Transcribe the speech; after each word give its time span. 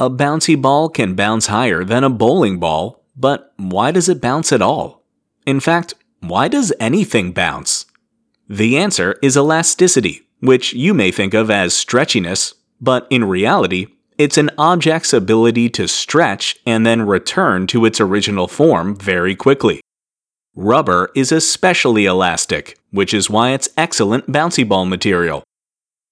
A 0.00 0.08
bouncy 0.08 0.58
ball 0.58 0.88
can 0.88 1.14
bounce 1.14 1.48
higher 1.48 1.84
than 1.84 2.04
a 2.04 2.08
bowling 2.08 2.58
ball, 2.58 3.04
but 3.14 3.52
why 3.58 3.90
does 3.90 4.08
it 4.08 4.18
bounce 4.18 4.50
at 4.50 4.62
all? 4.62 5.04
In 5.44 5.60
fact, 5.60 5.92
why 6.20 6.48
does 6.48 6.72
anything 6.80 7.32
bounce? 7.32 7.84
The 8.48 8.78
answer 8.78 9.18
is 9.20 9.36
elasticity, 9.36 10.22
which 10.40 10.72
you 10.72 10.94
may 10.94 11.10
think 11.10 11.34
of 11.34 11.50
as 11.50 11.74
stretchiness, 11.74 12.54
but 12.80 13.06
in 13.10 13.24
reality, 13.24 13.88
it's 14.16 14.38
an 14.38 14.48
object's 14.56 15.12
ability 15.12 15.68
to 15.68 15.86
stretch 15.86 16.56
and 16.64 16.86
then 16.86 17.02
return 17.02 17.66
to 17.66 17.84
its 17.84 18.00
original 18.00 18.48
form 18.48 18.96
very 18.96 19.36
quickly. 19.36 19.82
Rubber 20.56 21.10
is 21.14 21.30
especially 21.30 22.06
elastic, 22.06 22.78
which 22.90 23.12
is 23.12 23.28
why 23.28 23.50
it's 23.50 23.68
excellent 23.76 24.32
bouncy 24.32 24.66
ball 24.66 24.86
material. 24.86 25.42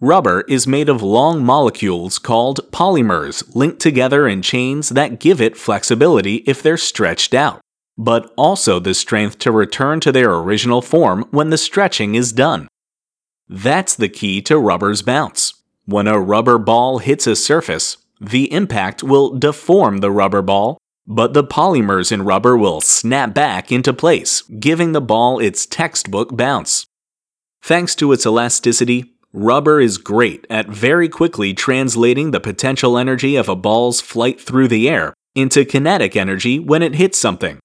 Rubber 0.01 0.43
is 0.43 0.65
made 0.65 0.89
of 0.89 1.03
long 1.03 1.45
molecules 1.45 2.21
called 2.21 2.71
polymers 2.71 3.43
linked 3.57 3.81
together 3.81 4.29
in 4.29 4.43
chains 4.43 4.91
that 4.91 5.19
give 5.19 5.41
it 5.41 5.57
flexibility 5.57 6.37
if 6.47 6.63
they're 6.63 6.77
stretched 6.77 7.35
out, 7.35 7.61
but 7.97 8.33
also 8.37 8.79
the 8.79 8.95
strength 8.95 9.41
to 9.41 9.51
return 9.51 9.99
to 9.99 10.13
their 10.13 10.33
original 10.33 10.81
form 10.83 11.27
when 11.33 11.51
the 11.51 11.59
stretching 11.59 12.15
is 12.15 12.33
done. 12.33 12.69
That's 13.49 13.97
the 13.97 14.09
key 14.09 14.41
to 14.43 14.57
rubber's 14.57 15.03
bounce. 15.03 15.55
When 15.85 16.07
a 16.07 16.21
rubber 16.21 16.59
ball 16.59 16.99
hits 16.99 17.27
a 17.27 17.35
surface, 17.35 17.97
the 18.21 18.53
impact 18.53 19.03
will 19.03 19.37
deform 19.37 19.99
the 19.99 20.13
rubber 20.13 20.43
ball, 20.43 20.79
but 21.09 21.35
the 21.35 21.43
polymers 21.43 22.13
in 22.13 22.23
rubber 22.23 22.57
will 22.57 22.81
snap 22.81 23.35
back 23.35 23.73
into 23.73 23.93
place, 23.93 24.43
giving 24.43 24.93
the 24.93 25.01
ball 25.01 25.41
its 25.41 25.67
textbook 25.67 26.37
bounce. 26.37 26.87
Thanks 27.63 27.97
to 27.97 28.13
its 28.13 28.25
elasticity, 28.25 29.15
Rubber 29.35 29.79
is 29.79 29.99
great 29.99 30.47
at 30.49 30.69
very 30.69 31.09
quickly 31.09 31.53
translating 31.53 32.31
the 32.31 32.41
potential 32.41 32.97
energy 32.97 33.37
of 33.37 33.47
a 33.49 33.57
ball's 33.57 34.01
flight 34.01 34.41
through 34.41 34.69
the 34.69 34.89
air 34.89 35.13
into 35.35 35.67
kinetic 35.67 36.17
energy 36.17 36.59
when 36.59 36.83
it 36.83 36.95
hits 36.95 37.19
something. 37.19 37.59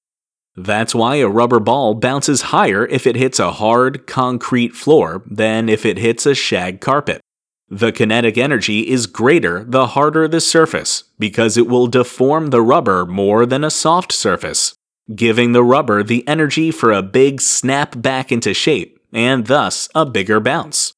That's 0.57 0.93
why 0.93 1.15
a 1.15 1.29
rubber 1.29 1.61
ball 1.61 1.95
bounces 1.95 2.43
higher 2.53 2.85
if 2.87 3.07
it 3.07 3.15
hits 3.15 3.39
a 3.39 3.53
hard, 3.53 4.05
concrete 4.05 4.75
floor 4.75 5.23
than 5.25 5.69
if 5.69 5.85
it 5.85 5.97
hits 5.97 6.25
a 6.25 6.35
shag 6.35 6.81
carpet. 6.81 7.21
The 7.69 7.93
kinetic 7.93 8.37
energy 8.37 8.89
is 8.89 9.07
greater 9.07 9.63
the 9.63 9.87
harder 9.87 10.27
the 10.27 10.41
surface 10.41 11.05
because 11.17 11.57
it 11.57 11.67
will 11.67 11.87
deform 11.87 12.47
the 12.47 12.61
rubber 12.61 13.05
more 13.05 13.45
than 13.45 13.63
a 13.63 13.71
soft 13.71 14.11
surface, 14.11 14.75
giving 15.15 15.53
the 15.53 15.63
rubber 15.63 16.03
the 16.03 16.27
energy 16.27 16.71
for 16.71 16.91
a 16.91 17.01
big 17.01 17.39
snap 17.39 17.99
back 17.99 18.33
into 18.33 18.53
shape 18.53 18.99
and 19.13 19.47
thus 19.47 19.87
a 19.95 20.05
bigger 20.05 20.41
bounce. 20.41 20.93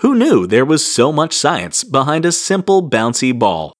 Who 0.00 0.14
knew 0.14 0.46
there 0.46 0.64
was 0.64 0.82
so 0.82 1.12
much 1.12 1.34
science 1.34 1.84
behind 1.84 2.24
a 2.24 2.32
simple 2.32 2.88
bouncy 2.88 3.38
ball? 3.38 3.74